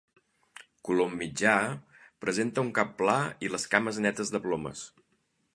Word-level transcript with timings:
Colom 0.87 1.13
mitjà, 1.19 1.53
presenta 2.25 2.65
un 2.69 2.73
cap 2.81 2.97
pla 3.03 3.21
i 3.49 3.55
les 3.57 3.71
cames 3.75 4.03
netes 4.07 4.37
de 4.37 4.47
plomes. 4.49 4.87